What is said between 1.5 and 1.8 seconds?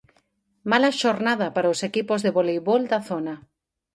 para os